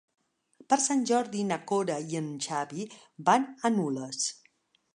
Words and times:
Per 0.71 0.77
Sant 0.85 1.03
Jordi 1.09 1.43
na 1.49 1.59
Cora 1.71 1.97
i 2.13 2.17
en 2.21 2.31
Xavi 2.45 2.87
van 3.29 3.47
a 3.71 3.75
Nules. 3.77 4.27